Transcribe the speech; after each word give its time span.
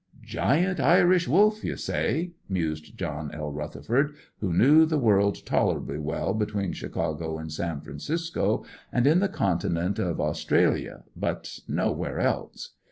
"Giant 0.25 0.79
Irish 0.79 1.27
Wolf, 1.27 1.63
you 1.63 1.75
say," 1.75 2.31
mused 2.49 2.97
John 2.97 3.29
L. 3.35 3.51
Rutherford, 3.51 4.15
who 4.39 4.51
knew 4.51 4.83
the 4.83 4.97
world 4.97 5.45
tolerably 5.45 5.99
well 5.99 6.33
between 6.33 6.73
Chicago 6.73 7.37
and 7.37 7.51
San 7.51 7.81
Francisco, 7.81 8.65
and 8.91 9.05
in 9.05 9.19
the 9.19 9.29
continent 9.29 9.99
of 9.99 10.19
Australia, 10.19 11.03
but 11.15 11.59
nowhere 11.67 12.19
else. 12.19 12.69